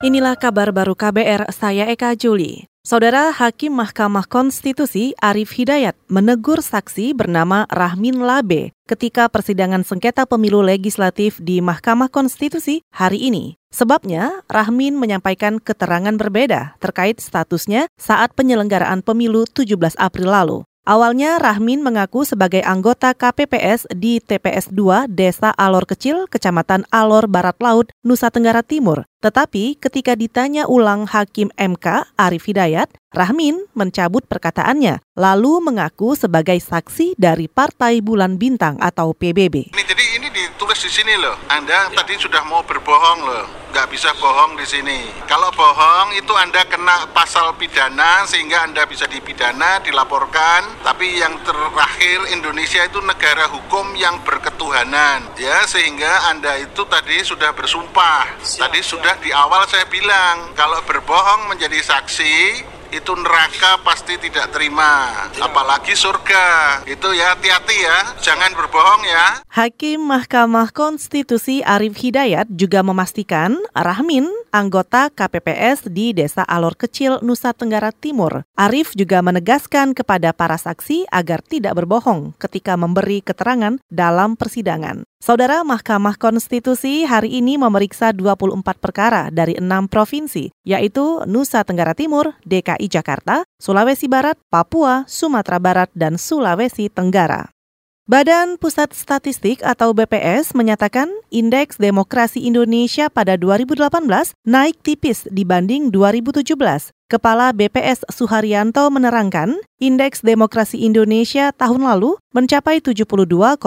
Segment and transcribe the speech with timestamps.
[0.00, 2.64] Inilah kabar baru KBR, saya Eka Juli.
[2.80, 10.64] Saudara Hakim Mahkamah Konstitusi Arif Hidayat menegur saksi bernama Rahmin Labe ketika persidangan sengketa pemilu
[10.64, 13.60] legislatif di Mahkamah Konstitusi hari ini.
[13.68, 20.58] Sebabnya, Rahmin menyampaikan keterangan berbeda terkait statusnya saat penyelenggaraan pemilu 17 April lalu.
[20.88, 27.60] Awalnya Rahmin mengaku sebagai anggota KPPS di TPS 2 Desa Alor Kecil, Kecamatan Alor Barat
[27.60, 29.04] Laut, Nusa Tenggara Timur.
[29.20, 37.12] Tetapi ketika ditanya ulang Hakim MK Arif Hidayat, Rahmin mencabut perkataannya, lalu mengaku sebagai saksi
[37.20, 39.76] dari Partai Bulan Bintang atau PBB.
[39.76, 41.36] Ini jadi ini ditulis di sini loh.
[41.52, 42.00] Anda ya.
[42.00, 45.00] tadi sudah mau berbohong loh nggak bisa bohong di sini.
[45.30, 50.82] Kalau bohong itu Anda kena pasal pidana sehingga Anda bisa dipidana, dilaporkan.
[50.82, 57.54] Tapi yang terakhir Indonesia itu negara hukum yang berketuhanan, ya sehingga Anda itu tadi sudah
[57.54, 58.42] bersumpah.
[58.42, 65.26] Tadi sudah di awal saya bilang kalau berbohong menjadi saksi itu neraka pasti tidak terima,
[65.38, 66.82] apalagi surga.
[66.86, 69.26] Itu ya hati-hati ya, jangan berbohong ya.
[69.50, 77.50] Hakim Mahkamah Konstitusi Arif Hidayat juga memastikan Rahmin anggota KPPS di Desa Alor Kecil, Nusa
[77.56, 78.46] Tenggara Timur.
[78.54, 85.02] Arif juga menegaskan kepada para saksi agar tidak berbohong ketika memberi keterangan dalam persidangan.
[85.20, 92.40] Saudara Mahkamah Konstitusi hari ini memeriksa 24 perkara dari enam provinsi, yaitu Nusa Tenggara Timur,
[92.48, 97.52] DKI Jakarta, Sulawesi Barat, Papua, Sumatera Barat, dan Sulawesi Tenggara.
[98.08, 106.96] Badan Pusat Statistik atau BPS menyatakan indeks demokrasi Indonesia pada 2018 naik tipis dibanding 2017.
[107.10, 113.58] Kepala BPS Suharyanto menerangkan, indeks demokrasi Indonesia tahun lalu mencapai 72,39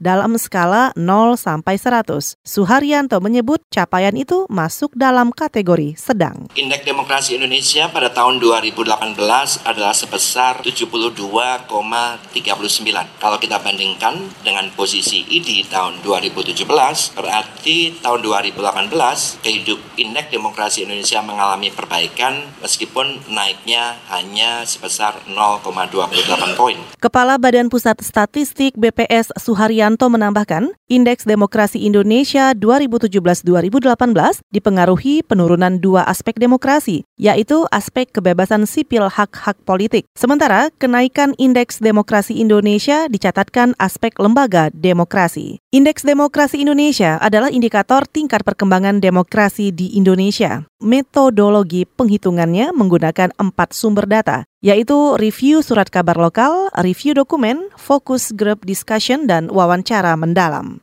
[0.00, 2.40] dalam skala 0 sampai 100.
[2.40, 6.48] Suharyanto menyebut capaian itu masuk dalam kategori sedang.
[6.56, 11.68] Indeks demokrasi Indonesia pada tahun 2018 adalah sebesar 72,39.
[13.20, 16.64] Kalau kita bandingkan dengan posisi ID tahun 2017,
[17.12, 18.88] berarti tahun 2018
[19.44, 26.78] kehidup indeks demokrasi Indonesia mengalami perbaikan perbaikan meskipun naiknya hanya sebesar 0,28 poin.
[27.02, 33.42] Kepala Badan Pusat Statistik BPS Suharyanto menambahkan, Indeks Demokrasi Indonesia 2017-2018
[34.54, 40.06] dipengaruhi penurunan dua aspek demokrasi, yaitu aspek kebebasan sipil hak-hak politik.
[40.14, 45.58] Sementara kenaikan Indeks Demokrasi Indonesia dicatatkan aspek lembaga demokrasi.
[45.74, 50.62] Indeks Demokrasi Indonesia adalah indikator tingkat perkembangan demokrasi di Indonesia.
[50.80, 58.64] Metodologi penghitungannya menggunakan empat sumber data, yaitu review surat kabar lokal, review dokumen, focus group
[58.64, 60.80] discussion, dan wawancara mendalam.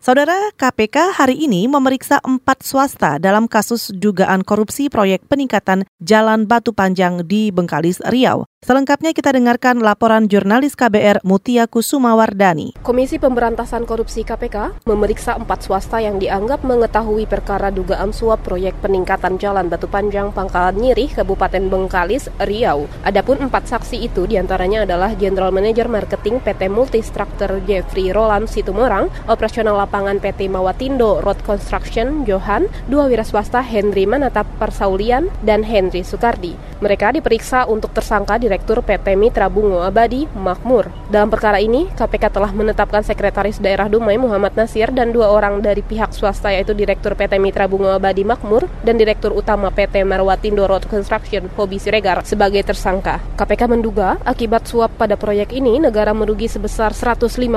[0.00, 6.72] Saudara KPK hari ini memeriksa empat swasta dalam kasus dugaan korupsi proyek peningkatan Jalan Batu
[6.72, 8.48] Panjang di Bengkalis, Riau.
[8.60, 12.76] Selengkapnya kita dengarkan laporan jurnalis KBR Mutia Kusuma Wardani.
[12.84, 19.40] Komisi Pemberantasan Korupsi KPK memeriksa empat swasta yang dianggap mengetahui perkara dugaan suap proyek peningkatan
[19.40, 22.84] Jalan Batu Panjang Pangkalan Nyirih, Kabupaten Bengkalis, Riau.
[23.00, 29.08] Adapun empat saksi itu di antaranya adalah General Manager Marketing PT Multistructure Jeffrey Roland Situmorang,
[29.24, 36.04] Operasional Lapangan PT Mawatindo Road Construction Johan, dua wira swasta Henry Manatap Persaulian, dan Henry
[36.04, 36.52] Sukardi.
[36.84, 40.90] Mereka diperiksa untuk tersangka di Direktur PT Mitra Bungo Abadi, Makmur.
[41.06, 45.86] Dalam perkara ini, KPK telah menetapkan Sekretaris Daerah Dumai Muhammad Nasir dan dua orang dari
[45.86, 50.90] pihak swasta yaitu Direktur PT Mitra Bungo Abadi Makmur dan Direktur Utama PT Marwatindo Road
[50.90, 53.22] Construction Hobi Siregar sebagai tersangka.
[53.38, 57.54] KPK menduga akibat suap pada proyek ini negara merugi sebesar 105,8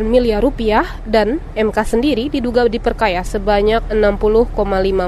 [0.00, 4.48] miliar rupiah dan MK sendiri diduga diperkaya sebanyak 60,5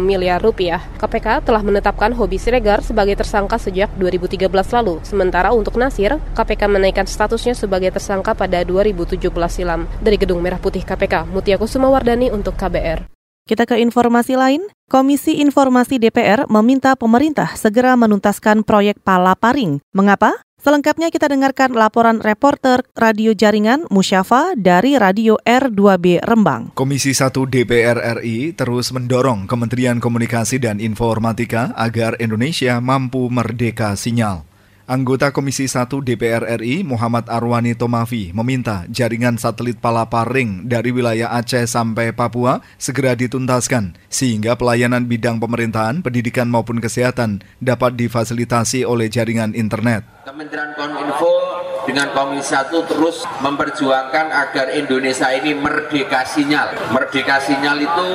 [0.05, 0.85] miliar rupiah.
[1.01, 5.14] KPK telah menetapkan Hobi Siregar sebagai tersangka sejak 2013 lalu.
[5.15, 9.87] Sementara untuk Nasir, KPK menaikkan statusnya sebagai tersangka pada 2017 silam.
[10.03, 13.07] Dari Gedung Merah Putih KPK, Mutia Kusuma Wardani untuk KBR.
[13.47, 14.67] Kita ke informasi lain.
[14.91, 19.79] Komisi Informasi DPR meminta pemerintah segera menuntaskan proyek Palaparing.
[19.95, 20.35] Mengapa?
[20.59, 26.75] Selengkapnya kita dengarkan laporan reporter Radio Jaringan Musyafa dari Radio R2B Rembang.
[26.75, 34.54] Komisi 1 DPR RI terus mendorong Kementerian Komunikasi dan Informatika agar Indonesia mampu merdeka sinyal.
[34.85, 41.33] Anggota Komisi 1 DPR RI Muhammad Arwani Tomafi meminta jaringan satelit Palapa Ring dari wilayah
[41.41, 49.09] Aceh sampai Papua segera dituntaskan sehingga pelayanan bidang pemerintahan, pendidikan maupun kesehatan dapat difasilitasi oleh
[49.09, 50.05] jaringan internet.
[50.29, 51.54] Kementerian Kominfo
[51.85, 56.93] dengan Komisi 1 terus memperjuangkan agar Indonesia ini merdeka sinyal.
[56.93, 58.09] Merdeka sinyal itu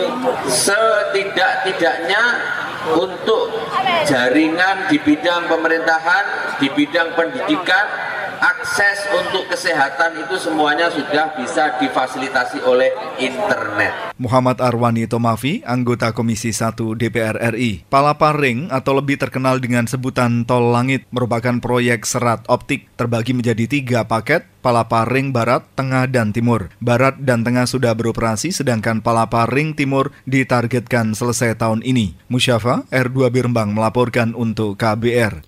[0.50, 2.24] setidak-tidaknya
[2.98, 3.54] untuk
[4.08, 7.86] jaringan di bidang pemerintahan, di bidang pendidikan,
[8.40, 14.16] akses untuk kesehatan itu semuanya sudah bisa difasilitasi oleh internet.
[14.20, 17.88] Muhammad Arwani Tomafi, anggota Komisi 1 DPR RI.
[17.88, 23.68] Palapa Ring atau lebih terkenal dengan sebutan Tol Langit merupakan proyek serat optik terbagi menjadi
[23.68, 26.68] tiga paket Palapa Ring Barat, Tengah, dan Timur.
[26.84, 32.20] Barat dan Tengah sudah beroperasi, sedangkan Palapa Ring Timur ditargetkan selesai tahun ini.
[32.28, 35.48] Musyafa, R2 Birembang melaporkan untuk KBR.